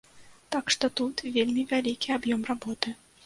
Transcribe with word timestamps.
Так 0.55 0.71
што, 0.75 0.85
тут 1.01 1.21
вельмі 1.35 1.67
вялікі 1.73 2.15
аб'ём 2.17 2.49
работы. 2.53 2.95